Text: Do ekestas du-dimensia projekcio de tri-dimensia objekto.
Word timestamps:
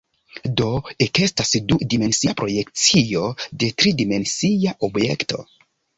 Do 0.59 0.69
ekestas 1.05 1.51
du-dimensia 1.73 2.35
projekcio 2.41 3.23
de 3.65 3.69
tri-dimensia 3.83 4.75
objekto. 4.89 5.45